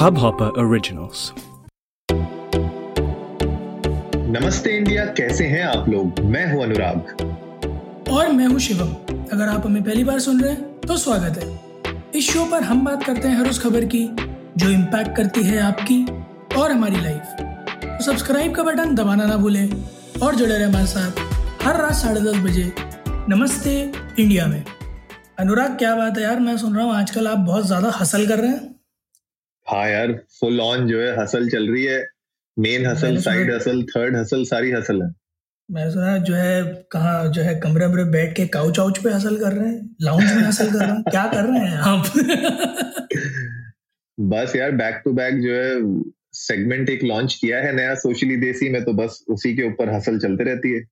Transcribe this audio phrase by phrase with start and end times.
[0.00, 1.22] Hubhopper Originals.
[4.36, 6.20] नमस्ते India कैसे हैं आप लोग?
[6.26, 7.20] मैं हूँ अनुराग।
[8.10, 8.94] और मैं हूँ शिवम।
[9.32, 11.48] अगर आप हमें पहली बार सुन रहे हैं तो स्वागत है।
[12.18, 14.02] इस शो पर हम बात करते हैं हर उस खबर की
[14.56, 16.02] जो इम्पैक्ट करती है आपकी
[16.60, 17.36] और हमारी लाइफ
[17.84, 19.68] तो सब्सक्राइब का बटन दबाना ना भूलें
[20.22, 22.72] और जुड़े रहे हमारे साथ हर रात साढ़े दस बजे
[23.28, 23.78] नमस्ते
[24.18, 24.64] इंडिया में।
[25.38, 26.40] अनुराग क्या बात है यार?
[26.40, 28.79] मैं सुन रहा हूँ आजकल आप बहुत ज़्यादा हसल कर रहे हैं।
[29.70, 32.06] हाँ यार फुल ऑन जो है हसल चल रही है।
[32.58, 35.14] Main hustle side hustle third hustle सारी हसल है।
[35.70, 39.36] मैं सुना जो है कहाँ जो है कमरे में बैठ के काउच आउच पे हसल
[39.36, 39.96] कर रहे हैं?
[40.02, 41.02] लाउंज में हसल कर रहे हैं?
[41.02, 42.06] क्या कर रहे हैं आप?
[44.20, 48.70] बस यार बैक टू बैक जो है सेगमेंट एक लॉन्च किया है नया सोशली देसी
[48.70, 50.84] में तो बस उसी के ऊपर हसल चलते रहती है।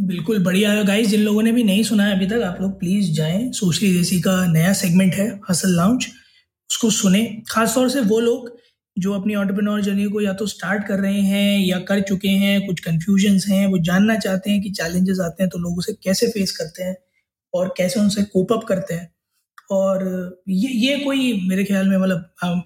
[0.00, 2.78] बिल्कुल बढ़िया है। गाइस जिन लोगों ने भी नहीं सुना है अभी तक आप लोग
[2.78, 6.06] प्लीज़ जाएँ। सोशली देसी का नया सेगमेंट है हसल लाउंज
[6.74, 8.52] उसको सुने। खासतौर से वो लोग
[8.96, 12.66] जो अपनी ऑन्टरप्रेन्योर जर्नी को या तो स्टार्ट कर रहे हैं या कर चुके हैं,
[12.66, 16.26] कुछ कंफ्यूजन्स हैं, वो जानना चाहते हैं कि चैलेंजेस आते हैं तो लोग उसे कैसे
[16.28, 16.96] फेस करते हैं
[17.54, 19.10] और कैसे उनसे कोप अप करते हैं।
[19.70, 20.04] और
[20.50, 22.64] ये ये कोई मेरे ख्याल में मतलब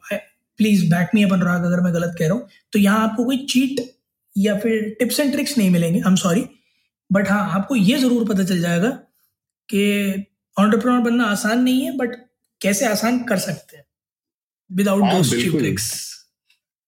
[0.58, 3.36] प्लीज़ बैक मी अपन राग अगर मैं गलत कह रहा हूँ। तो यहाँ आपको कोई
[3.50, 3.80] चीट
[4.36, 6.44] या फिर टिप्स एंड ट्रिक्स नहीं मिलेंगे आई एम सॉरी
[7.10, 8.90] बट हाँ आपको ये ज़रूर पता चल जाएगा
[9.68, 9.84] कि
[10.56, 12.16] ऑन्टरप्रनोर बनना आसान नहीं है बट
[12.60, 13.84] कैसे आसान कर सकते हैं।
[14.70, 16.06] विदाउट हाँ, दोस चीप बिल्कुल। ट्रिक्स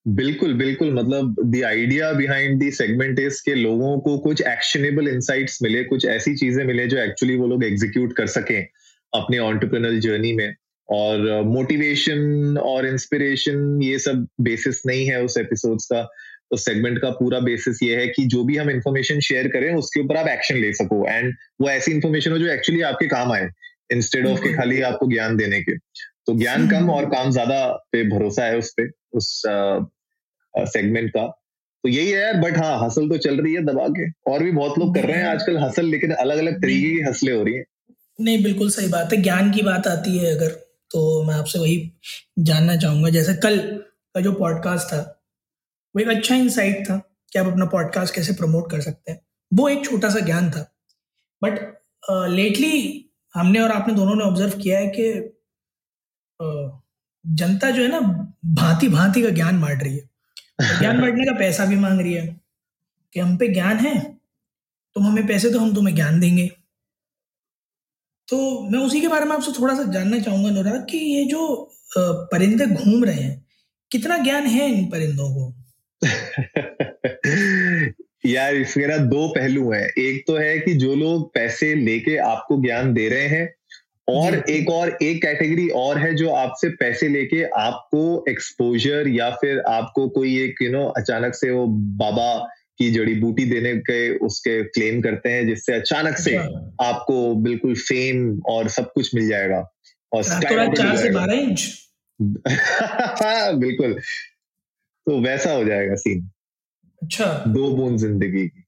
[0.06, 5.58] बिल्कुल बिल्कुल मतलब the idea behind the segment is के लोगों को कुछ एक्शनेबल इंसाइट्स
[5.62, 8.66] मिले कुछ ऐसी चीज़ें मिले जो एक्चुअली वो लोग एग्जीक्यूट कर सकें
[9.12, 10.54] अपने ऑन्टरप्रनल जर्नी में।
[10.88, 16.02] और मोटिवेशन और इंस्पिरेशन ये सब बेसिस नहीं है उस एपिसोड्स का।
[16.50, 20.00] तो सेगमेंट का पूरा बेसिस ये है कि जो भी हम इंफॉर्मेशन शेयर करें उसके
[20.00, 23.48] ऊपर आप एक्शन ले सको। एंड वो ऐसी इंफॉर्मेशन हो जो एक्चुअली आपके काम आए
[23.92, 25.76] इंस्टेड ऑफ़ के खाली आपको ज्ञान देने के।
[26.30, 28.86] तो ज्ञान कम और काम ज़्यादा पे भरोसा है उस पे
[29.16, 29.30] उस
[30.54, 31.26] सेगमेंट का।
[31.84, 34.50] तो यही है यार बट हाँ हसल तो चल रही है दबा के। और भी
[34.52, 37.54] बहुत लोग कर रहे हैं आजकल हसल लेकिन अलग अलग तरीके की हसलें हो रही
[37.54, 37.64] हैं।
[38.20, 40.50] नहीं बिल्कुल सही बात है। ज्ञान की बात आती है अगर
[40.90, 41.76] तो मैं आपसे वही
[42.38, 43.58] जानना चाहूँगा। जैसे कल
[44.14, 45.00] का जो पॉडकास्ट था
[45.94, 46.96] वो एक अच्छा इंसाइट था
[47.32, 49.20] कि आप अपना पॉडकास्ट कैसे प्रमोट कर सकते हैं।
[49.52, 50.66] वो एक छोटा सा ज्ञान था।
[51.42, 51.58] बट
[52.30, 55.29] लेटली uh, हमने और आपने दोनों ने ऑब्ज़र्व किया है कि
[57.26, 58.00] जनता जो है ना
[58.44, 60.10] भांति भांति का ज्ञान बांट रही है।
[60.78, 62.40] ज्ञान बांटने का पैसा भी मांग रही है
[63.14, 64.20] कि हम पे ज्ञान है
[64.94, 66.50] तुम हमें पैसे तो हम तुम्हें ज्ञान देंगे।
[68.28, 71.70] तो मैं उसी के बारे में आपसे थोड़ा सा जानना चाहूँगा अनुराग कि ये जो
[71.98, 73.46] परिंदे घूम रहे हैं
[73.92, 75.54] कितना ज्ञान है इन परिंदों को?
[78.26, 82.62] यार इसके ना दो पहलू हैं। एक तो है कि जो लोग पैसे लेके आपको
[82.62, 83.54] ज्ञान दे रहे हैं
[84.08, 89.60] और एक और एक कैटेगरी और है जो आपसे पैसे लेके आपको एक्सपोजर या फिर
[89.60, 91.66] आपको कोई एक यू नो अचानक से वो
[91.96, 97.34] बाबा की जड़ी बूटी देने के उसके क्लेम करते हैं जिससे अचानक से अच्छा। आपको
[97.34, 99.72] बिल्कुल फेम और सब कुछ मिल जाएगा।
[100.12, 101.78] और रातों रात चार से बारह इंच
[103.58, 103.92] बिल्कुल।
[105.06, 106.30] तो वैसा हो जाएगा सीन
[107.02, 108.59] अच्छा। दो बूंद ज़िंदगी की।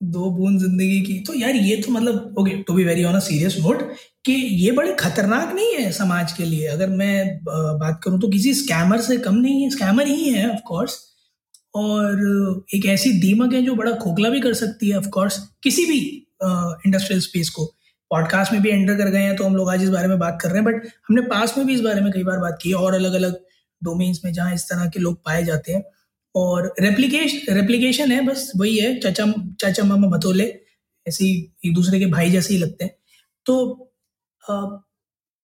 [0.00, 3.18] दो बूंद ज़िंदगी की। तो यार ये तो मतलब okay to be very on a
[3.20, 3.82] serious note
[4.24, 8.54] कि ये बड़े खतरनाक नहीं है समाज के लिए। अगर मैं बात करूँ तो किसी
[8.54, 10.98] स्कैमर से कम नहीं है। स्कैमर ही है ऑफ़ कोर्स
[11.74, 15.84] और एक ऐसी दीमक है जो बड़ा खोखला भी कर सकती है ऑफ़ कोर्स किसी
[15.86, 15.98] भी
[16.42, 17.64] इंडस्ट्रियल स्पेस को।
[18.10, 20.38] पॉडकास्ट में भी एंटर कर गए हैं तो हम लोग आज इस बारे में बात
[20.42, 22.72] कर रहे हैं बट हमने पास में भी इस बारे में कई बार बात की
[22.74, 23.38] और अलग अलग
[23.82, 25.82] डोमेन्स में जहाँ इस तरह के लोग पाए जाते हैं।
[26.34, 29.26] और रेप्लिकेशन रेप्लीकेशन है बस वही है चाचा
[29.60, 30.44] चाचा मामा भतोले
[31.08, 32.96] ऐसे ही एक दूसरे के भाई जैसे ही लगते हैं।
[33.46, 33.70] तो
[34.50, 34.52] अ,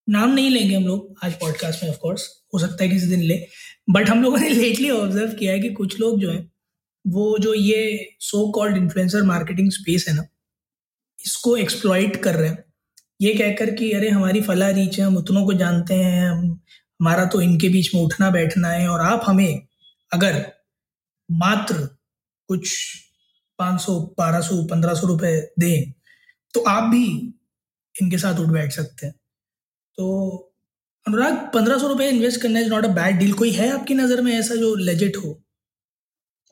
[0.08, 3.46] नाम नहीं लेंगे हम लोग आज पॉडकास्ट में ऑफकोर्स हो सकता है किसी दिन ले
[3.90, 6.52] बट हम लोगों ने लेटली ऑब्ज़र्व किया है कि कुछ लोग जो हैं
[7.06, 10.24] वो जो ये so called influencer marketing space है ना
[11.26, 12.64] इसको एक्सप्लॉइट कर रहे हैं।
[13.20, 16.60] ये कहकर कि अरे हमारी फला रीच है हम उतनों को जानते हैं हम
[17.00, 19.66] हमारा तो इनके बीच में उठना बैठना है और आप हमें
[20.12, 20.55] अगर
[21.28, 21.74] मात्र
[22.48, 22.74] कुछ
[23.58, 25.92] 500 1200 1500 रुपए दें
[26.54, 27.06] तो आप भी
[27.94, 29.14] इनके साथ उठ बैठ सकते हैं।
[29.98, 30.52] तो
[31.06, 34.20] अनुराग पंद्रह सौ रुपए इन्वेस्ट करना is not a bad deal कोई है आपकी नज़र
[34.20, 35.42] में ऐसा जो लेजिट हो?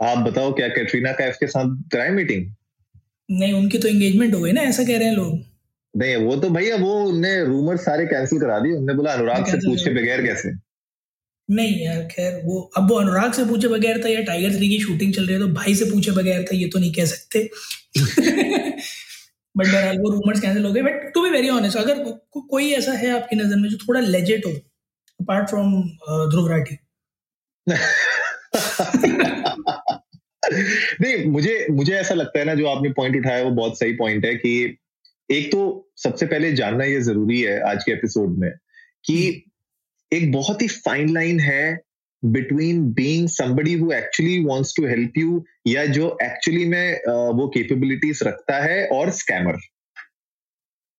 [0.00, 2.52] आप बताओ क्या कैटरीना कैफ के साथ कराए मीटिंग
[3.28, 5.34] नहीं उनकी तो एंगेजमेंट हो गई ना ऐसा कह रहे हैं लोग।
[5.94, 9.56] नहीं वो तो भैया वो उनने रूमर सारे कैंसिल करा दिए। उनने बोला अनुराग से
[9.56, 10.52] पूछे बगैर कैसे?
[11.50, 14.80] नहीं यार खैर वो अब वो अनुराग से पूछे बगैर था या टाइगर थ्री की
[14.80, 17.50] शूटिंग चल रही है तो भाई से पूछे बगैर था ये तो नहीं कह सकते।
[19.56, 22.72] बट बहरहाल वो रूमर्स कैंसिल हो गए but to be very honest अगर को, कोई
[22.72, 24.52] ऐसा है आपकी नज़र में जो थोड़ा लेजेट हो
[25.20, 25.82] अपार्ट फ्रॉम
[26.30, 26.78] ध्रुव राठी?
[31.00, 34.24] नहीं मुझे मुझे ऐसा लगता है ना जो आपने पॉइंट उठाया वो बहुत सही पॉइंट
[34.24, 34.78] है कि
[35.30, 38.52] एक तो सबसे पहले जानना ये ज़रूरी है आज के एपिसोड में
[39.04, 39.44] कि
[40.14, 41.78] एक बहुत ही फाइन लाइन है
[42.22, 46.94] between being somebody who actually wants to help you या जो एक्चुअली में
[47.38, 49.58] वो कैपेबिलिटीज रखता है और स्कैमर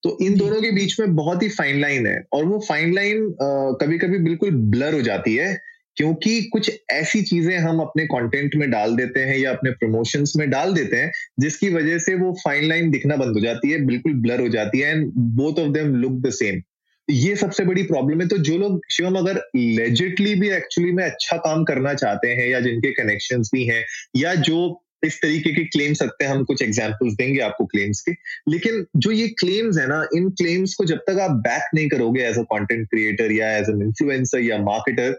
[0.03, 3.35] तो इन दोनों के बीच में बहुत ही फाइन लाइन है और वो फाइन लाइन
[3.81, 5.57] कभी कभी बिल्कुल ब्लर हो जाती है
[5.97, 10.49] क्योंकि कुछ ऐसी चीज़ें हम अपने कंटेंट में डाल देते हैं या अपने प्रमोशंस में
[10.49, 14.13] डाल देते हैं जिसकी वजह से वो फाइन लाइन दिखना बंद हो जाती है बिल्कुल
[14.21, 16.61] ब्लर हो जाती है and both of them look the same
[17.07, 21.37] ये सबसे बड़ी प्रॉब्लम है। तो जो लोग, शिवम, अगर लेजिटली भी एक्चुअली में अच्छा
[21.39, 23.83] काम करना चाहते हैं या जिनके कनेक्शन भी हैं,
[24.17, 28.11] या जो इस तरीके के क्लेम्स सकते हैं, हम कुछ एग्जाम्पल्स देंगे आपको क्लेम्स के।
[28.51, 32.23] लेकिन जो ये क्लेम्स है ना, इन क्लेम्स को जब तक आप बैक नहीं करोगे
[32.23, 35.11] एज अ कंटेंट क्रिएटर या एज एन इन्फ्लुएंसर या मार्केटर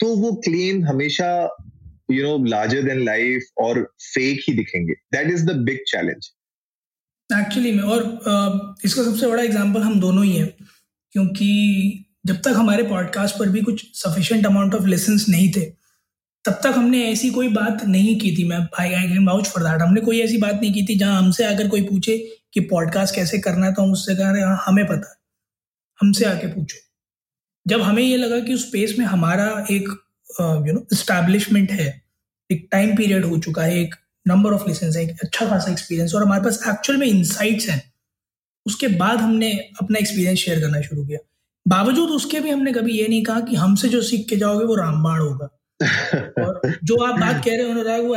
[0.00, 1.28] तो वो क्लेम हमेशा
[2.10, 6.30] you know larger than life और फेक ही दिखेंगे। That is the big challenge
[7.30, 8.02] actually में, और
[8.84, 10.52] इसका सबसे बड़ा एग्ज़ाम्पल हम दोनों ही हैं।
[11.14, 15.64] क्योंकि जब तक हमारे पॉडकास्ट पर भी कुछ सफिशेंट अमाउंट ऑफ़ लेसन नहीं थे,
[16.44, 19.62] तब तक हमने ऐसी कोई बात नहीं की थी। मैं I I can vouch for
[19.62, 22.16] that हमने कोई ऐसी बात नहीं की थी जहाँ हमसे अगर कोई पूछे
[22.54, 25.14] कि पॉडकास्ट कैसे करना है तो हम उससे कह रहे हैं हाँ हमें पता
[26.00, 26.78] हमसे आके पूछो।
[27.66, 29.88] जब हमें ये लगा कि उस स्पेस में हमारा एक
[30.66, 32.02] यू नो इस्टेब्लिशमेंट है,
[32.50, 33.94] एक टाइम पीरियड हो चुका है, एक
[34.26, 37.82] नंबर ऑफ़ लेसन है, एक अच्छा खासा एक्सपीरियंस और हमारे पास एक्चुअल में इंसाइट्स हैं
[38.66, 41.18] उसके बाद हमने अपना एक्सपीरियंस शेयर करना शुरू किया।
[41.68, 44.74] बावजूद उसके भी हमने कभी ये नहीं कहा कि हमसे जो सीख के जाओगे वो
[44.74, 45.60] रामबाण होगा।
[46.44, 48.16] और जो आप बात कह रहे हो वो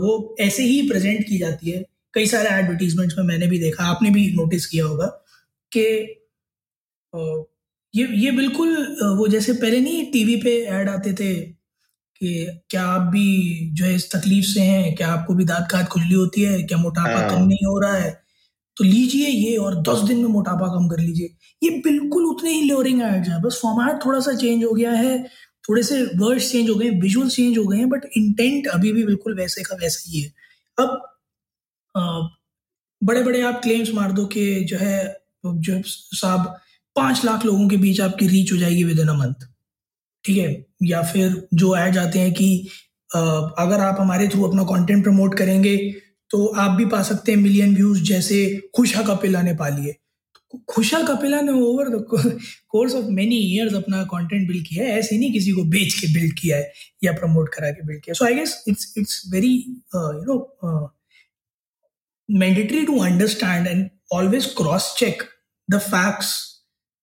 [0.00, 1.84] वो ऐसे ही प्रेजेंट की जाती है।
[2.14, 5.06] कई सारे एडवर्टीजमेंट्स में मैंने भी देखा आपने भी नोटिस किया होगा
[5.76, 6.16] कि
[7.94, 11.34] ये ये बिल्कुल वो जैसे पहले नहीं टीवी पे ऐड आते थे
[12.20, 15.88] कि क्या आप भी जो है इस तकलीफ़ से हैं क्या आपको भी दांत खात
[15.88, 18.22] खुजली होती है क्या मोटापा हाँ। कम नहीं हो रहा है
[18.76, 22.62] तो लीजिए ये और दस दिन में मोटापा कम कर लीजिए। ये बिल्कुल उतने ही
[22.62, 25.18] लोअरिंग एड्स है, बस फॉर्मेट थोड़ा सा चेंज हो गया है
[25.64, 28.92] थोड़े से वर्ड्स चेंज हो गए हैं विजुअल चेंज हो गए हैं बट इंटेंट अभी
[28.92, 30.32] भी बिल्कुल वैसे का वैसा ही है।
[30.78, 31.00] अब
[33.02, 36.46] बड़े बड़े आप क्लेम्स मार दो कि जो है, जो साहब
[36.96, 39.46] पाँच लाख लोगों के बीच आपकी रीच हो जाएगी विद इन अ मंथ
[40.24, 40.64] ठीक है?
[40.84, 42.68] या फिर जो ऐड आते हैं कि
[43.10, 45.76] अगर आप हमारे थ्रू अपना कंटेंट प्रमोट करेंगे
[46.30, 48.44] तो आप भी पा सकते हैं मिलियन व्यूज़ जैसे
[48.76, 49.96] खुशा कपिला ने पा लिए
[50.68, 52.04] खुशा कपिला ने over the
[52.70, 56.06] course of many years अपना कंटेंट बिल्ड किया है, ऐसे नहीं किसी को बेच के
[56.14, 56.72] बिल्ड किया है
[57.04, 60.38] या प्रमोट करा के बिल्ड किया so I guess it's it's very you know
[62.28, 65.22] mandatory to understand and always cross check
[65.68, 66.32] the facts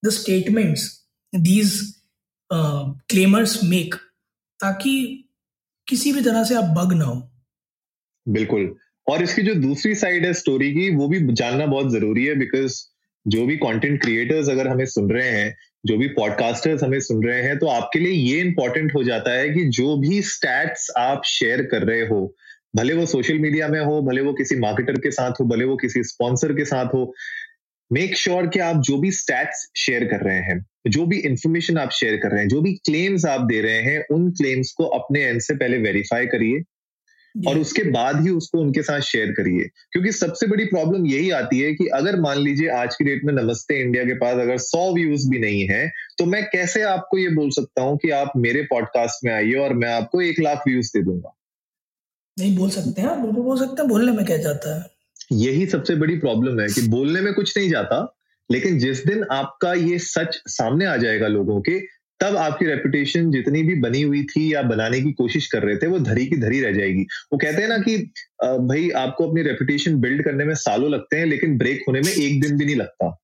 [0.03, 0.89] the statements
[1.33, 1.79] these
[2.51, 3.95] claimers make
[4.59, 4.93] ताकि
[5.87, 7.15] किसी भी तरह से आप बग ना हो।
[8.27, 8.75] बिल्कुल।
[9.07, 12.81] और इसकी जो दूसरी साइड है स्टोरी की, वो भी जानना बहुत ज़रूरी है बिकॉज़
[13.27, 15.55] जो भी कंटेंट क्रिएटर्स अगर हमें सुन रहे हैं,
[15.85, 19.49] जो भी पॉडकास्टर्स हमें सुन रहे हैं तो आपके लिए ये इंपॉर्टेंट हो जाता है
[19.49, 22.35] कि जो भी स्टैट्स आप शेयर कर रहे हो,
[22.75, 25.75] भले वो सोशल मीडिया में हो, भले वो किसी मार्केटर के साथ हो, भले वो
[25.77, 27.13] किसी स्पॉन्सर के साथ हो
[27.91, 31.77] मेक श्योर sure कि आप जो भी स्टैट्स शेयर कर रहे हैं, जो भी इंफॉर्मेशन
[31.77, 34.85] आप शेयर कर रहे हैं, जो भी क्लेम्स आप दे रहे हैं, उन क्लेम्स को
[34.85, 36.59] अपने एंड से पहले वेरीफाई करिए
[37.47, 41.59] और उसके बाद ही उसको उनके साथ शेयर करिए। क्योंकि सबसे बड़ी प्रॉब्लम यही आती
[41.59, 44.93] है कि अगर मान लीजिए आज की डेट में नमस्ते इंडिया के पास अगर सौ
[44.95, 48.61] व्यूज़ भी नहीं है तो मैं कैसे आपको ये बोल सकता हूँ कि आप मेरे
[48.61, 51.33] पॉडकास्ट में आइए और मैं आपको एक लाख व्यूज़ दे दूँगा?
[52.39, 54.85] नहीं बोल सकते हैं बिल्कुल बोल सकते हैं बोलने में क्या जाता है?
[55.31, 58.13] यही सबसे बड़ी प्रॉब्लम है कि बोलने में कुछ नहीं जाता
[58.51, 61.79] लेकिन जिस दिन आपका ये सच सामने आ जाएगा लोगों के
[62.19, 65.87] तब आपकी रेपुटेशन जितनी भी बनी हुई थी या बनाने की कोशिश कर रहे थे
[65.87, 67.97] वो धरी की धरी रह जाएगी। वो कहते हैं ना कि
[68.41, 72.41] भाई आपको अपनी रेपुटेशन बिल्ड करने में सालों लगते हैं लेकिन ब्रेक होने में एक
[72.41, 73.17] दिन भी नहीं लगता।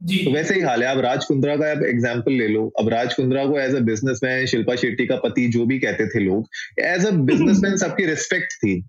[0.00, 2.88] जी। तो वैसे ही हाल है आप राज कुंद्रा का आप एग्ज़ाम्पल ले लो। अब
[2.88, 6.48] राज कुंद्रा को as a businessman Shilpa Shetty का पति जो भी कहते थे लोग
[6.80, 8.80] एज अ बिजनेसमैन सबकी रिस्पेक्ट थी।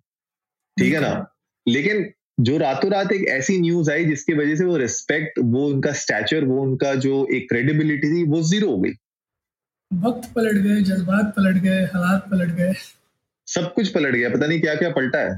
[0.78, 1.14] ठीक है ना?
[1.66, 2.04] लेकिन
[2.38, 6.46] जो रातों रात एक ऐसी न्यूज़ आई जिसकी वजह से वो रिस्पेक्ट वो उनका स्टैचर
[6.46, 8.92] वो उनका जो एक क्रेडिबिलिटी थी वो ज़ीरो हो गई।
[9.92, 12.74] वक्त पलट गए जज्बात पलट गए हालात पलट गए।
[13.48, 15.38] सब कुछ पलट गया पता नहीं क्या क्या पलटा है।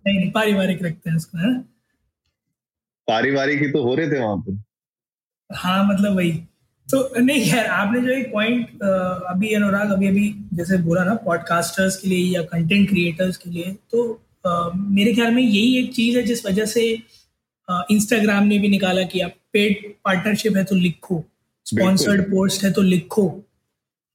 [0.00, 1.54] नहीं नहीं पारिवारिक रखते हैं इसको है
[3.08, 4.52] पारिवारिक ही तो हो रहे थे वहाँ पे।
[5.50, 6.32] हाँ मतलब वही।
[6.88, 11.96] तो नहीं खैर आपने जो एक पॉइंट अभी अनुराग अभी अभी जैसे बोला ना पॉडकास्टर्स
[11.96, 16.16] के लिए या कंटेंट क्रिएटर्स के लिए तो आ, मेरे ख्याल में यही एक चीज़
[16.18, 16.82] है जिस वजह से
[17.90, 21.22] इंस्टाग्राम ने भी निकाला कि आप पेड पार्टनरशिप है तो लिखो
[21.66, 23.28] स्पॉन्सर्ड पोस्ट है तो लिखो।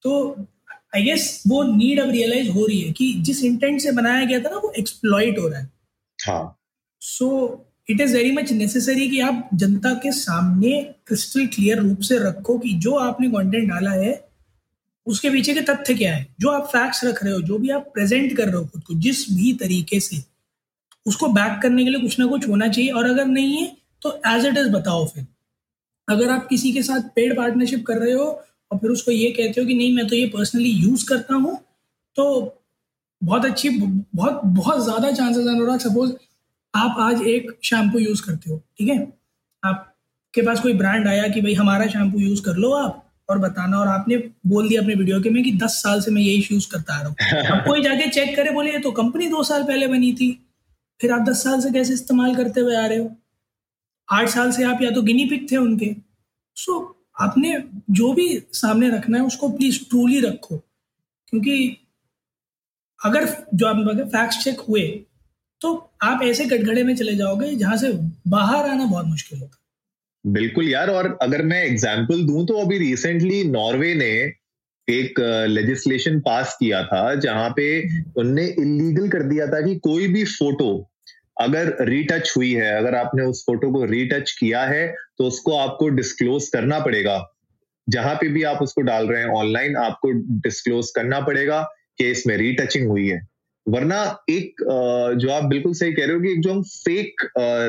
[0.03, 0.45] तो
[0.95, 4.39] आई गेस वो नीड अब रियलाइज़ हो रही है कि जिस इंटेंट से बनाया गया
[4.39, 5.69] था ना वो एक्सप्लॉइट हो रहा है।
[6.19, 6.55] हाँ।
[7.01, 7.27] So
[7.89, 12.57] it is very much necessary कि आप जनता के सामने क्रिस्टल क्लियर रूप से रखो
[12.59, 14.13] कि जो आपने कंटेंट डाला है,
[15.07, 16.25] उसके पीछे के तथ्य क्या है?
[16.39, 18.93] जो आप फैक्ट्स रख रहे हो, जो भी आप प्रेजेंट कर रहे हो खुद को,
[18.95, 20.21] जिस भी तरीके से,
[21.05, 24.11] उसको बैक करने के लिए कुछ ना कुछ होना चाहिए। और अगर नहीं है तो
[24.27, 25.25] एज इट इज़ बताओ फिर।
[26.07, 28.25] अगर आप किसी के साथ पेड पार्टनरशिप कर रहे हो
[28.71, 31.57] और फिर उसको ये कहते हो कि नहीं, मैं तो ये पर्सनली यूज़ करता हूँ
[32.17, 32.25] तो
[33.21, 36.11] बहुत अच्छी, बहुत बहुत ज़्यादा चांसेस अनुराग सपोज़
[36.73, 38.97] आप आज एक शैम्पू यूज़ करते हो ठीक है?
[39.63, 43.77] आपके पास कोई ब्रांड आया कि भाई हमारा शैम्पू यूज़ कर लो आप और बताना
[43.77, 46.69] और आपने बोल दिया अपने वीडियो के में कि दस साल से मैं यही यूज़
[46.71, 47.15] करता आ रहा हूँ।
[47.59, 50.31] अब कोई जाके चेक करे बोले तो कंपनी दो साल पहले बनी थी
[51.01, 53.11] फिर आप दस साल से कैसे इस्तेमाल करते हुए आ रहे हो?
[54.11, 55.95] आठ साल से आप या तो गिनी पिक थे उनके।
[56.55, 60.57] सो so, आपने जो भी सामने रखना है उसको प्लीज़ ट्रूली रखो
[61.27, 61.77] क्योंकि
[62.99, 64.81] अगर जो आप फैक्ट चेक हुए
[65.61, 65.73] तो
[66.03, 67.91] आप ऐसे कटघड़े में चले जाओगे जहाँ से
[68.29, 69.57] बाहर आना बहुत मुश्किल होगा
[70.25, 74.11] बिल्कुल यार, और अगर मैं एग्ज़ाम्पल दूँ तो अभी रिसेंटली नॉर्वे ने
[74.87, 77.67] एक लेजिस्लेशन पास किया था जहाँ पे
[78.19, 80.69] उनने इलीगल कर दिया था कि कोई भी फ़ोटो
[81.37, 84.87] अगर रीटच हुई है, अगर आपने उस फ़ोटो को रीटच किया है
[85.17, 87.17] तो उसको आपको डिस्क्लोज करना पड़ेगा।
[87.87, 90.11] जहाँ पे भी आप उसको डाल रहे हैं ऑनलाइन आपको
[90.41, 91.61] डिस्क्लोज करना पड़ेगा
[91.97, 93.21] कि इसमें रीटचिंग हुई है।
[93.67, 94.61] वरना एक
[95.17, 97.21] जो आप बिल्कुल सही कह रहे हो कि जो हम फेक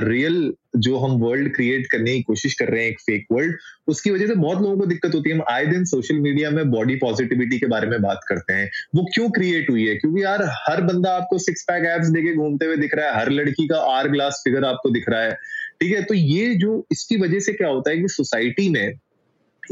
[0.05, 3.57] रियल जो हम वर्ल्ड क्रिएट करने की कोशिश कर रहे हैं, एक फेक वर्ल्ड
[3.89, 6.71] उसकी वजह से बहुत लोगों को दिक्कत होती है। हम आए दिन सोशल मीडिया में
[6.71, 9.95] बॉडी पॉजिटिविटी के बारे में बात करते हैं। वो क्यों क्रिएट हुई है?
[9.95, 13.31] क्योंकि यार हर बंदा आपको सिक्स पैक एप्स देके घूमते हुए दिख रहा है, हर
[13.31, 15.35] लड़की का आर ग्लास फिगर आपको दिख रहा है।
[15.81, 16.03] ठीक है?
[16.03, 18.93] तो ये जो, इसकी वजह से क्या होता है कि सोसाइटी में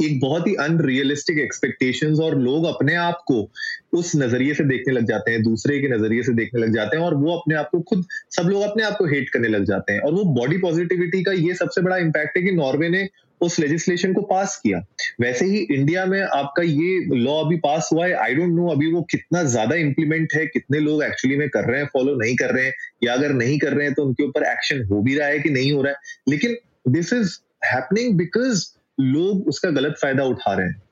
[0.00, 3.48] एक बहुत ही अनरियलिस्टिक एक्सपेक्टेशंस और लोग अपने आप को
[3.92, 7.04] उस नज़रिए से देखने लग जाते हैं, दूसरे के नज़रिए से देखने लग जाते हैं
[7.04, 8.04] और वो अपने आप को खुद,
[8.36, 11.32] सब लोग अपने आप को हेट करने लग जाते हैं। और वो बॉडी पॉजिटिविटी का
[11.32, 13.08] ये सबसे बड़ा इम्पैक्ट है कि नॉर्वे ने
[13.40, 14.78] उस लेजिस्लेशन को पास किया।
[15.20, 18.90] वैसे ही इंडिया में आपका ये लॉ अभी पास हुआ है आई डोंट नो अभी
[18.92, 22.54] वो कितना ज़्यादा इंप्लीमेंट है, कितने लोग एक्चुअली में कर रहे हैं फॉलो नहीं कर
[22.54, 22.72] रहे हैं,
[23.04, 25.50] या अगर नहीं कर रहे हैं तो उनके ऊपर एक्शन हो भी रहा है कि
[25.50, 26.56] नहीं हो रहा है। लेकिन
[26.88, 28.66] दिस इज़ हैपनिंग बिकॉज़
[29.00, 30.82] लोग उसका गलत फ़ायदा उठा रहे हैं।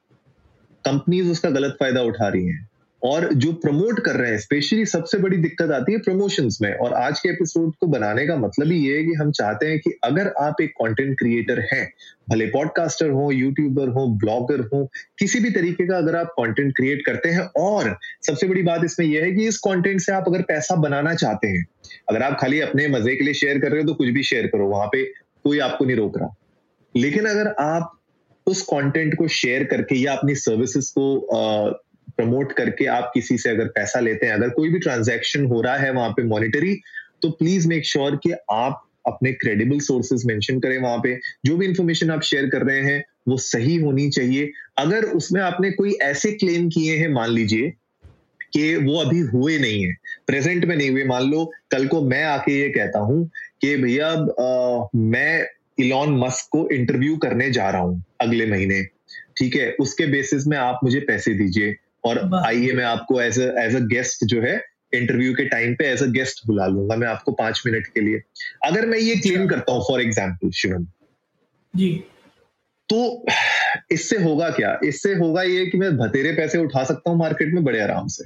[0.84, 2.68] कंपनीज़ उसका गलत फ़ायदा उठा रही हैं।
[3.02, 6.92] और जो प्रमोट कर रहे हैं स्पेशली सबसे बड़ी दिक्कत आती है प्रमोशंस में। और
[6.92, 9.90] आज के एपिसोड को बनाने का मतलब ही ये है कि हम चाहते हैं कि
[10.04, 11.92] अगर आप एक कंटेंट क्रिएटर हैं,
[12.30, 14.84] भले पॉडकास्टर हो यूट्यूबर हो ब्लॉगर हो,
[15.18, 19.06] किसी भी तरीके का अगर आप कंटेंट क्रिएट करते हैं, और सबसे बड़ी बात इसमें
[19.06, 21.64] यह है कि इस कंटेंट से आप अगर पैसा बनाना चाहते हैं,
[22.08, 24.46] अगर आप खाली अपने मज़े के लिए शेयर कर रहे हो तो कुछ भी शेयर
[24.46, 25.04] करो, वहाँ पे
[25.44, 26.34] कोई आपको नहीं रोक रहा।
[26.96, 27.95] लेकिन अगर आप
[28.46, 31.06] उस कंटेंट को शेयर करके या अपनी सर्विसेज़ को
[32.16, 35.76] प्रमोट करके आप किसी से अगर पैसा लेते हैं, अगर कोई भी ट्रांजैक्शन हो रहा
[35.76, 36.74] है वहाँ पे मॉनिटरी
[37.22, 41.66] तो प्लीज़ मेक श्योर कि आप अपने क्रेडिबल सोर्सेज मेंशन करें वहाँ पे। जो भी
[41.66, 46.32] इंफॉर्मेशन आप शेयर कर रहे हैं, वो सही होनी चाहिए। अगर उसमें आपने कोई ऐसे
[46.32, 47.70] क्लेम किए हैं, मान लीजिए,
[48.52, 49.94] कि वो अभी हुए नहीं है
[50.26, 54.14] प्रेजेंट में नहीं हुए, मान लो, कल को मैं आके ये कहता हूँ कि भैया
[54.96, 55.46] मैं
[55.78, 58.82] इलॉन मस्क को इंटरव्यू करने जा रहा हूँ। अगले महीने
[59.36, 59.70] ठीक है?
[59.80, 64.24] उसके बेसिस में आप मुझे पैसे दीजिए और आइए मैं आपको एज एज अ गेस्ट
[64.24, 64.56] जो है
[64.94, 68.20] इंटरव्यू के टाइम पे एज अ गेस्ट बुला लूँगा मैं आपको पाँच मिनट के लिए।
[68.64, 70.86] अगर मैं ये क्लेम अच्छा। करता हूँ फॉर एग्ज़ाम्पल शिवम।
[71.74, 71.90] जी।
[72.88, 73.26] तो
[73.92, 74.78] इससे होगा क्या?
[74.84, 78.24] इससे होगा ये कि मैं भतेरे पैसे उठा सकता हूँ मार्केट में बड़े आराम से।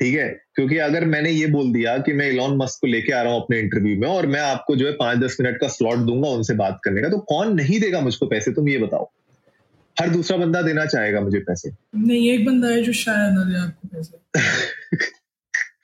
[0.00, 0.28] ठीक है?
[0.54, 3.42] क्योंकि अगर मैंने ये बोल दिया कि मैं इलॉन मस्क को लेके आ रहा हूँ
[3.42, 6.54] अपने इंटरव्यू में और मैं आपको जो है पाँच दस मिनट का स्लॉट दूँगा उनसे
[6.54, 8.52] बात करने का तो कौन नहीं देगा मुझको पैसे?
[8.52, 9.10] तुम ये बताओ।
[10.00, 13.58] हर दूसरा बंदा देना चाहेगा मुझे पैसे। नहीं एक बंदा है जो शायद ना दे
[13.58, 14.18] आपको पैसे।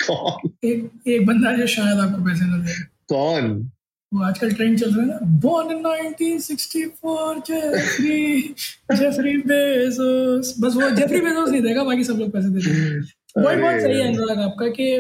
[0.07, 0.51] कौन?
[0.65, 3.71] एक एक बंदा है जो शायद आपको पैसे ना दे। कौन?
[4.15, 8.55] वो आजकल ट्रेंड चल रहा है ना। Born in 1964 Jeffrey
[8.93, 13.81] Jeffrey Bezos बस वो जेफरी बेजोस नहीं देगा बाकी सब लोग पैसे दे देंगे। बहुत
[13.83, 14.93] सही है अनुराग आपका कि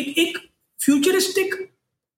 [0.00, 0.38] एक एक
[0.78, 1.54] फ्यूचरिस्टिक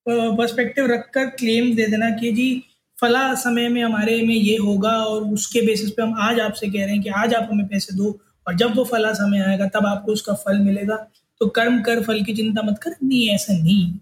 [0.07, 2.65] पर्सपेक्टिव रखकर क्लेम दे देना कि जी
[3.01, 6.85] फला समय में हमारे में ये होगा और उसके बेसिस पे हम आज आपसे कह
[6.85, 9.87] रहे हैं कि आज आप हमें पैसे दो और जब वो फला समय आएगा तब
[9.87, 10.97] आपको उसका फल मिलेगा।
[11.41, 13.95] तो कर्म कर फल की चिंता मत कर। नहीं ऐसा नहीं।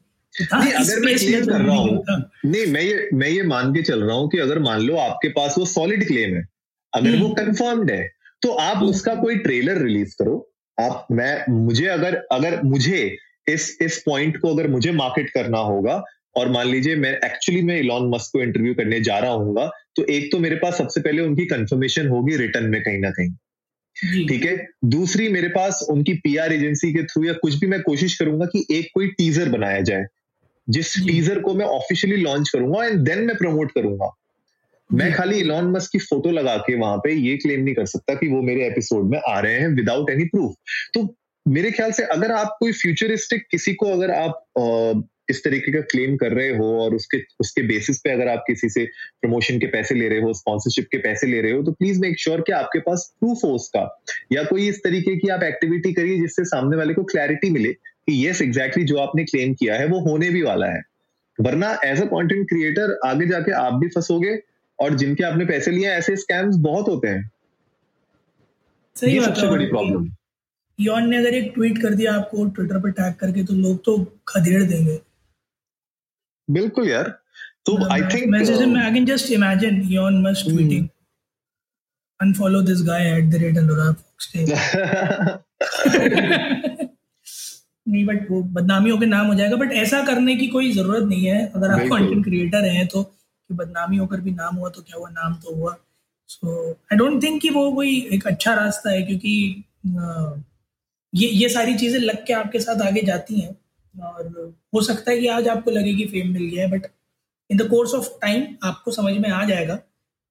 [0.54, 2.04] नहीं अगर मैं क्लेम कर रहा हूँ।
[2.44, 5.28] नहीं मैं ये मैं ये मान के चल रहा हूँ कि अगर मान लो आपके
[5.28, 6.48] पास वो सॉलिड क्लेम है
[6.92, 8.10] अगर वो कंफर्म्ड हम्म। है
[8.42, 13.16] तो आप हम्म। उसका कोई ट्रेलर रिलीज़ करो। आप मैं मुझे अगर अगर मुझे
[13.48, 16.04] इस इस पॉइंट को अगर मुझे मार्केट करना होगा
[16.36, 20.04] और मान लीजिए मैं एक्चुअली मैं इलॉन मस्क को इंटरव्यू करने जा रहा हूँ तो
[20.04, 23.30] एक तो मेरे पास सबसे पहले उनकी कंफर्मेशन होगी रिटर्न में कहीं ना कहीं।
[24.28, 24.68] ठीक है?
[24.84, 28.66] दूसरी मेरे पास उनकी पीआर एजेंसी के थ्रू या कुछ भी मैं कोशिश करूँगा कि
[28.70, 30.06] एक कोई टीजर बनाया जाए
[30.68, 34.16] जिस टीजर को मैं ऑफिशियली लॉन्च करूँगा एंड देन मैं प्रमोट करूँगा।
[34.90, 38.14] मैं खाली इलॉन मस्क की फ़ोटो लगा के वहाँ पे ये क्लेम नहीं कर सकता
[38.14, 40.54] कि वो मेरे एपिसोड में आ रहे हैं विदाउट एनी प्रूफ
[40.94, 41.16] तो
[41.48, 44.44] मेरे ख्याल से अगर आप कोई फ्यूचरिस्टिक किसी को अगर आप
[45.30, 48.68] इस तरीके का क्लेम कर रहे हो और उसके उसके बेसिस पे अगर आप किसी
[48.68, 48.84] से
[49.20, 52.18] प्रमोशन के पैसे ले रहे हो स्पॉन्सरशिप के पैसे ले रहे हो तो प्लीज़ मेक
[52.20, 54.02] श्योर कि आपके पास प्रूफ हो उसका।
[54.32, 58.28] या कोई इस तरीके की आप एक्टिविटी करिए जिससे सामने वाले को क्लैरिटी मिले कि
[58.28, 60.82] यस एग्जैक्टली जो आपने क्लेम किया है वो होने भी वाला है।
[61.38, 64.36] वरना एज अ कंटेंट क्रिएटर आगे जाके आप भी फंसोगे
[64.78, 67.30] और जिनके आपने पैसे लिए ऐसे स्कैम्स बहुत होते हैं।
[68.96, 70.10] सही बात सबसे बड़ी प्रॉब्लम
[70.78, 73.96] यॉन ने अगर एक ट्वीट कर दिया आपको ट्विटर पर टैग करके तो लोग तो
[74.28, 74.98] खदेड़ देंगे।
[76.48, 77.08] बिल्कुल यार।
[77.66, 80.88] तो I think I can just imagine Elon Musk tweeting
[82.20, 84.46] unfollow this guy at the rate Anurag foxtail
[87.86, 91.26] नहीं बट वो बदनामी के नाम हो जाएगा बट ऐसा करने की कोई ज़रूरत नहीं
[91.26, 93.02] है। अगर आप कंटेंट क्रिएटर हैं तो
[93.48, 95.08] कि बदनामी होकर भी नाम हुआ तो क्या हुआ?
[95.10, 95.76] नाम तो हुआ।
[96.28, 99.64] सो आई डोंट थिंक कि वो कोई एक अच्छा रास्ता है क्योंकि
[101.12, 103.56] ये ये सारी चीज़ें लग के आपके साथ आगे जाती हैं।
[103.94, 106.86] और हो सकता है कि आज आपको लगे कि फेम मिल गया है but
[107.50, 109.74] in the course of time आपको समझ में आ जाएगा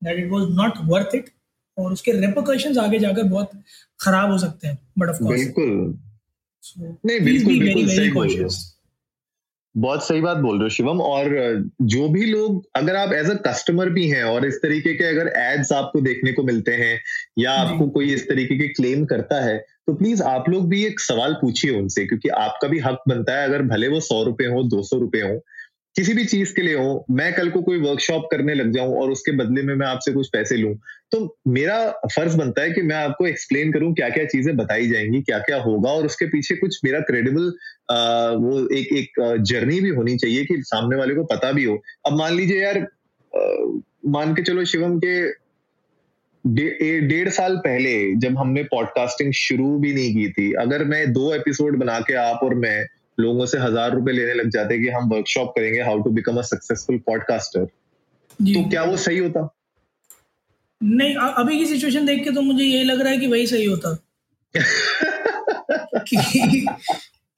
[0.04, 1.30] that it was not worth it
[1.78, 3.52] और उसके रेपोकशन आगे जाकर बहुत
[4.00, 6.00] खराब हो सकते हैं। बट ऑफ़ कोर्स बिल्कुल।
[7.06, 8.28] नहीं बिल्कुल बिल्कुल सही बोल
[9.76, 11.30] बहुत सही बात बोल रहे हो शिवम। और
[11.84, 15.32] जो भी लोग अगर आप एज अ कस्टमर भी हैं और इस तरीके के अगर
[15.38, 17.00] एड्स आपको देखने को मिलते हैं
[17.40, 21.00] या आपको कोई इस तरीके के क्लेम करता है तो प्लीज़ आप लोग भी एक
[21.00, 24.64] सवाल पूछिए उनसे क्योंकि आपका भी हक बनता है। अगर भले वो सौ रुपए हो
[24.64, 25.40] दो सौ रुपए हो
[25.96, 29.12] किसी भी चीज़ के लिए हो, मैं कल को कोई वर्कशॉप करने लग जाऊँ और
[29.12, 30.74] उसके बदले में मैं आपसे कुछ पैसे लूँ
[31.12, 35.22] तो मेरा फ़र्ज़ बनता है कि मैं आपको एक्सप्लेन करूँ क्या क्या चीज़ें बताई जाएँगी
[35.22, 37.48] क्या क्या होगा और उसके पीछे कुछ मेरा क्रेडिबल
[38.42, 42.18] वो एक एक जर्नी भी होनी चाहिए कि सामने वाले को पता भी हो। अब
[42.18, 42.86] मान लीजिए यार
[44.08, 45.16] मान के चलो शिवम के
[47.08, 51.78] डेढ़ साल पहले जब हमने पॉडकास्टिंग शुरू भी नहीं की थी, अगर मैं दो एपिसोड
[51.80, 52.86] बना के आप और मैं
[53.18, 56.42] लोगों से हज़ार रुपए लेने लग जाते कि हम वर्कशॉप करेंगे how to become a
[56.42, 57.66] successful podcaster
[58.40, 59.48] तो क्या वो सही होता?
[60.82, 63.66] नहीं अभी की सिचुएशन देख के तो मुझे यही लग रहा है कि वही सही
[63.66, 63.94] होता।
[66.08, 66.66] कि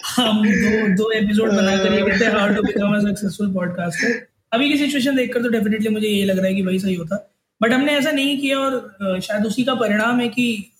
[0.07, 4.69] हम दो दो एपिसोड बनाकर ये कहते हैं how to become a successful podcaster अभी
[4.69, 7.15] की सिचुएशन देखकर तो डेफिनेटली मुझे यही लग रहा है कि वही सही होता।
[7.61, 10.71] बट हमने ऐसा नहीं किया और शायद उसी का परिणाम है कि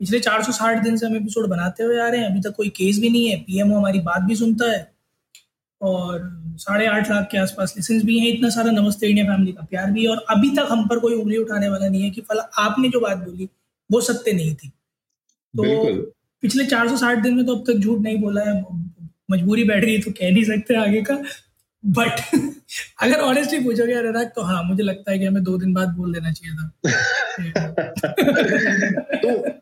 [0.00, 2.98] पिछले 460 दिन से हम एपिसोड बनाते हुए आ रहे हैं अभी तक कोई केस
[2.98, 4.92] भी नहीं है पीएमओ हमारी बात भी सुनता है
[5.82, 9.66] और साढ़े आठ लाख के आसपास लिसेंस भी हैं इतना सारा नमस्ते इंडिया फैमिली का
[9.70, 12.20] प्यार भी है और अभी तक हम पर कोई उंगली उठाने वाला नहीं है कि
[12.20, 13.48] फला आपने जो बात बोली
[13.92, 14.72] वो सत्य नहीं थी।
[15.56, 15.94] तो
[16.40, 18.66] पिछले 460 दिन में तो अब तक झूठ नहीं बोला है
[19.30, 21.22] मजबूरी बैठ रही तो कह नहीं सकते आगे का
[21.86, 22.34] बट
[23.02, 26.12] अगर ऑनेस्टली पूछोगे अनुराग तो हाँ मुझे लगता है कि हमें दो दिन बाद बोल
[26.12, 26.72] देना चाहिए था।
[29.16, 29.59] तो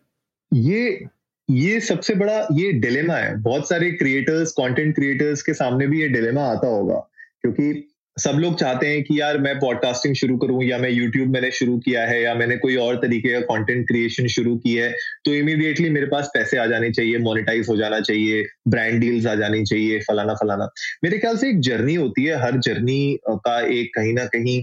[0.53, 1.07] ये
[1.51, 6.09] ये सबसे बड़ा, ये डिलेमा है। बहुत सारे क्रिएटर्स कंटेंट क्रिएटर्स के सामने भी ये
[6.09, 6.95] डिलेमा आता होगा।
[7.43, 11.51] क्योंकि सब लोग चाहते हैं कि यार मैं पॉडकास्टिंग शुरू करूँ या मैं यूट्यूब मैंने
[11.51, 14.91] शुरू किया है या मैंने कोई और तरीके का कंटेंट क्रिएशन शुरू की है
[15.25, 19.35] तो इमीडिएटली मेरे पास पैसे आ जाने चाहिए मोनेटाइज हो जाना चाहिए ब्रांड डील्स आ
[19.35, 20.69] जानी चाहिए, फलाना फलाना।
[21.05, 24.63] मेरे ख्याल से एक जर्नी होती है। हर जर्नी का एक कहीं ना कहीं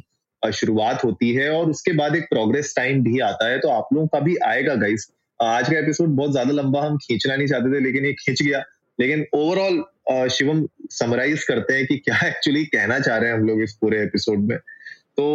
[0.52, 4.08] शुरुआत होती है और उसके बाद एक प्रोग्रेस टाइम भी आता है। तो आप लोगों
[4.08, 5.08] का भी आएगा गाइस
[5.40, 8.64] आज का एपिसोड बहुत ज़्यादा लंबा हम खींचना नहीं चाहते थे, लेकिन ये खींच गया।
[9.00, 13.62] लेकिन ओवरऑल शिवम समराइज करते हैं कि क्या एक्चुअली कहना चाह रहे हैं हम लोग
[13.62, 15.26] इस पूरे एपिसोड में। तो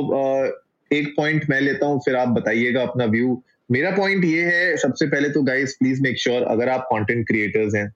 [0.90, 5.06] एक पॉइंट मैं लेता हूँ, फिर आप बताइएगा अपना व्यू मेरा पॉइंट ये है, सबसे
[5.06, 7.88] पहले तो गाइस प्लीज़ मेक श्योर अगर आप कंटेंट क्रिएटर्स हैं,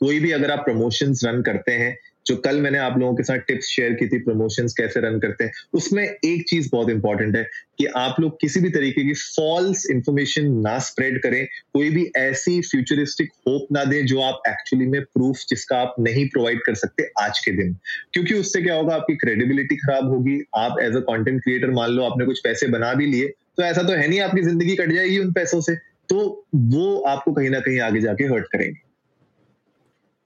[0.00, 3.38] कोई भी अगर आप प्रमोशंस रन करते हैं जो कल मैंने आप लोगों के साथ
[3.46, 7.42] टिप्स शेयर की थी प्रमोशन कैसे रन करते हैं, उसमें एक चीज़ बहुत इंपॉर्टेंट है
[7.78, 12.60] कि आप लोग किसी भी तरीके की फॉल्स इंफॉर्मेशन ना स्प्रेड करें, कोई भी ऐसी
[12.62, 17.08] फ्यूचरिस्टिक होप ना दें जो आप एक्चुअली में प्रूफ जिसका आप नहीं प्रोवाइड कर सकते
[17.20, 17.76] आज के दिन।
[18.12, 22.04] क्योंकि उससे क्या होगा, आपकी क्रेडिबिलिटी खराब होगी, आप एज अ कॉन्टेंट क्रिएटर मान लो
[22.04, 25.18] आपने कुछ पैसे बना भी लिए तो ऐसा तो है नहीं आपकी ज़िंदगी कट जाएगी
[25.18, 25.74] उन पैसों से
[26.08, 28.78] तो वो आपको कहीं ना कहीं आगे जाके हर्ट करेंगे।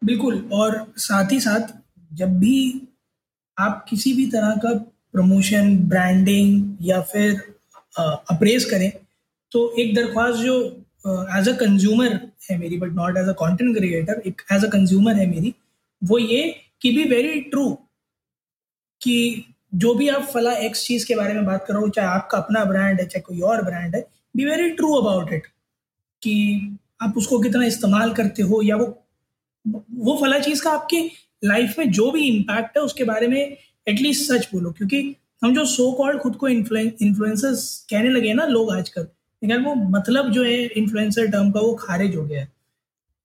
[0.02, 1.72] बिल्कुल, और साथ ही साथ
[2.14, 2.82] जब भी
[3.58, 4.72] आप किसी भी तरह का
[5.12, 7.54] प्रमोशन ब्रांडिंग या फिर
[7.98, 8.92] अप्रेस करें
[9.52, 10.84] तो एक दरख्वास्त जो
[11.38, 15.14] एज अ कंज्यूमर है मेरी but not as a content creator एक एज अ कंज्यूमर
[15.14, 15.54] है मेरी,
[16.04, 17.78] वो ये कि बी वेरी ट्रू
[19.02, 22.64] कि जो भी आप फला एक्स चीज़ के बारे में बात करो चाहे आपका अपना
[22.64, 25.46] ब्रांड है, चाहे कोई और ब्रांड है be very true about it
[26.22, 26.34] कि
[27.02, 29.06] आप उसको कितना इस्तेमाल करते हो या वो
[29.94, 31.10] वो फला चीज़ का आपके
[31.44, 35.64] लाइफ में जो भी इम्पैक्ट है, उसके बारे में एटलीस्ट सच बोलो, क्योंकि हम जो
[35.66, 39.06] सो कॉल्ड खुद को इन्फ्लुएंसर्स कहने लगे हैं ना लोग आजकल
[39.42, 42.52] लेकिन वो मतलब जो है इन्फ्लुएंसर टर्म का वो खारिज हो गया है।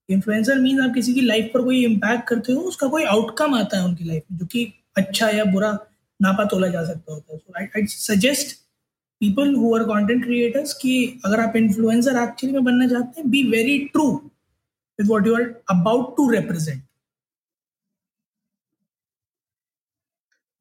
[0.09, 3.77] इन्फ्लुएंसर मीन आप किसी की लाइफ पर कोई इम्पैक्ट करते हो, उसका कोई आउटकम आता
[3.77, 5.71] है उनकी लाइफ में, जो कि अच्छा या बुरा
[6.19, 8.55] नापा तोला जा सकता होता है। So I I suggest
[9.21, 13.43] people who are content creators कि अगर आप इन्फ्लुएंसर एक्चुअली में बनना चाहते हैं be
[13.49, 16.81] very true with what you are about to represent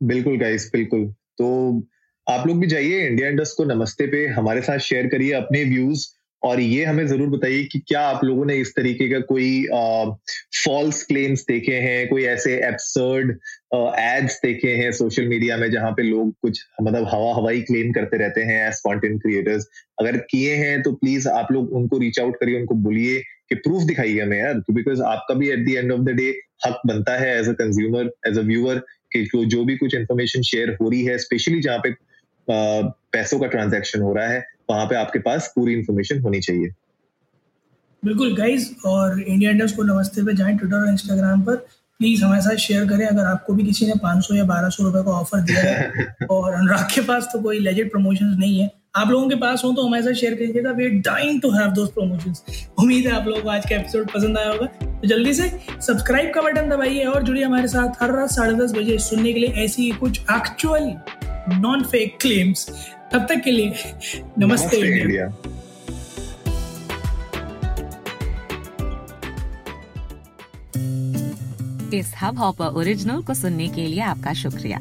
[0.01, 1.07] बिल्कुल गाइस बिल्कुल।
[1.39, 1.87] तो
[2.27, 6.07] आप लोग भी जाइए इंडिया इंडस्ट को नमस्ते पे, हमारे साथ शेयर करिए अपने व्यूज़
[6.43, 9.49] और ये हमें ज़रूर बताइए कि क्या आप लोगों ने इस तरीके का कोई
[10.65, 13.31] फॉल्स क्लेम्स देखे हैं, कोई ऐसे एब्सर्ड
[13.75, 18.17] एड्स देखे हैं सोशल मीडिया में जहाँ पे लोग कुछ मतलब हवा हवाई क्लेम करते
[18.17, 19.67] रहते हैं एज कॉन्टेंट क्रिएटर्स
[20.01, 23.83] अगर किए हैं तो प्लीज़ आप लोग उनको रीच आउट करिए, उनको बोलिए कि प्रूफ
[23.83, 26.29] दिखाइए हमें यार बिकॉज़ आपका भी at the end of the day
[26.67, 28.83] हक बनता है as a consumer as a viewer
[29.16, 31.94] कि जो भी कुछ इन्फॉर्मेशन शेयर हो रही है स्पेशली जहाँ पे
[33.12, 36.68] पैसों का ट्रांजैक्शन हो रहा है वहाँ पे आपके पास पूरी इन्फॉर्मेशन होनी चाहिए।
[38.05, 41.57] बिल्कुल गाइज़ और इंडिया इंडस्ट को नमस्ते पे जाएँ ट्विटर और इंस्टाग्राम पर।
[42.01, 45.11] प्लीज़ हमारे साथ शेयर करें अगर आपको भी किसी ने 500 या 1200 रुपए का
[45.11, 49.29] ऑफ़र दिया है और अनुराग के पास तो कोई लेजेड प्रमोशंस नहीं है। आप लोगों
[49.29, 52.68] के पास हो तो हमारे साथ शेयर कीजिएगा we are dying to have those promotions
[52.79, 55.48] उम्मीद है आप लोगों को आज का एपिसोड पसंद आया होगा। तो जल्दी से
[55.87, 59.40] सब्सक्राइब का बटन दबाइए और जुड़िए हमारे साथ हर रात साढ़े दस बजे सुनने के
[59.40, 60.92] लिए ऐसी कुछ एक्चुअल
[61.61, 62.68] नॉन फेक क्लेम्स
[63.12, 65.33] तब तक के लिए नमस्ते, नमस्ते इंडिया, इंडिया।
[71.98, 74.81] इस हब हॉपर ओरिजिनल को सुनने के लिए आपका शुक्रिया।